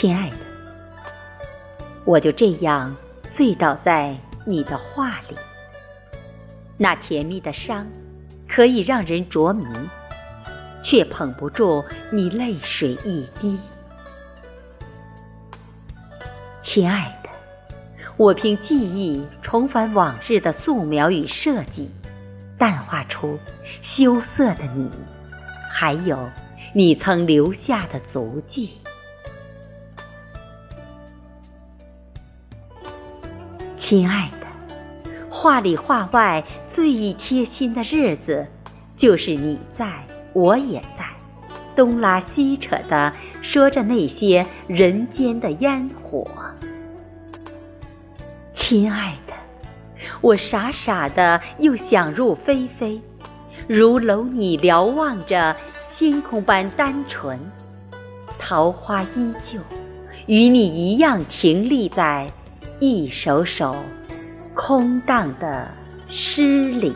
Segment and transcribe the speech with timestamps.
[0.00, 0.36] 亲爱的，
[2.04, 2.94] 我就这样
[3.28, 4.16] 醉倒在
[4.46, 5.36] 你的画里，
[6.76, 7.84] 那甜蜜的伤
[8.48, 9.66] 可以让人着迷，
[10.80, 13.58] 却捧不住你泪水一滴。
[16.60, 17.30] 亲爱的，
[18.16, 21.90] 我凭记忆重返往日的素描与设计，
[22.56, 23.36] 淡化出
[23.82, 24.88] 羞涩的你，
[25.68, 26.30] 还有
[26.72, 28.78] 你曾留下的足迹。
[33.78, 38.44] 亲爱的，话里话外最贴心的日子，
[38.96, 41.04] 就是你在，我也在，
[41.76, 46.28] 东拉西扯的说着那些人间的烟火。
[48.52, 49.32] 亲爱的，
[50.20, 53.00] 我傻傻的又想入非非，
[53.68, 57.38] 如蝼蚁瞭望着星空般单纯，
[58.40, 59.60] 桃花依旧，
[60.26, 62.26] 与你一样停立在。
[62.80, 63.74] 一首首
[64.54, 65.68] 空荡的
[66.08, 66.94] 诗里。